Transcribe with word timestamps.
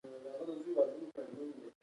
سکاره 0.03 0.43
تودوخه 0.47 0.71
ورکوي 0.77 1.73